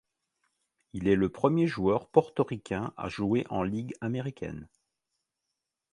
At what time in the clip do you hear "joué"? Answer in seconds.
3.07-3.45